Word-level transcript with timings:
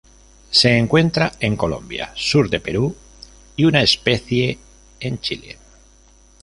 Se 0.49 0.75
encuentra 0.79 1.31
en 1.39 1.55
Colombia, 1.55 2.11
sur 2.15 2.49
de 2.49 2.59
Perú, 2.59 2.95
y 3.55 3.65
una 3.65 3.83
especie 3.83 4.57
en 4.99 5.19
Chile. 5.19 5.59